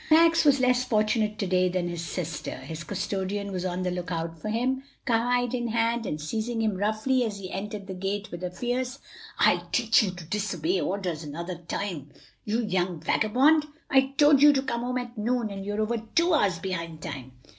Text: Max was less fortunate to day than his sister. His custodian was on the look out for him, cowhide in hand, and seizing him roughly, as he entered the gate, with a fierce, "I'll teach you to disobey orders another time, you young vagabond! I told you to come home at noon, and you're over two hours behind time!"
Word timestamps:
Max 0.09 0.43
was 0.45 0.59
less 0.59 0.83
fortunate 0.83 1.37
to 1.37 1.45
day 1.45 1.69
than 1.69 1.87
his 1.87 2.03
sister. 2.03 2.55
His 2.55 2.83
custodian 2.83 3.51
was 3.51 3.63
on 3.63 3.83
the 3.83 3.91
look 3.91 4.11
out 4.11 4.39
for 4.41 4.49
him, 4.49 4.81
cowhide 5.05 5.53
in 5.53 5.67
hand, 5.67 6.07
and 6.07 6.19
seizing 6.19 6.59
him 6.63 6.75
roughly, 6.75 7.23
as 7.23 7.37
he 7.37 7.51
entered 7.51 7.85
the 7.85 7.93
gate, 7.93 8.31
with 8.31 8.43
a 8.43 8.49
fierce, 8.49 8.97
"I'll 9.37 9.69
teach 9.71 10.01
you 10.01 10.09
to 10.09 10.25
disobey 10.25 10.81
orders 10.81 11.23
another 11.23 11.59
time, 11.67 12.09
you 12.45 12.63
young 12.63 12.99
vagabond! 12.99 13.67
I 13.91 14.15
told 14.17 14.41
you 14.41 14.51
to 14.53 14.63
come 14.63 14.81
home 14.81 14.97
at 14.97 15.19
noon, 15.19 15.51
and 15.51 15.63
you're 15.63 15.79
over 15.81 15.97
two 16.15 16.33
hours 16.33 16.57
behind 16.57 17.03
time!" 17.03 17.33